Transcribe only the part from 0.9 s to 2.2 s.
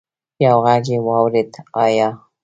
يې واورېد: ابا!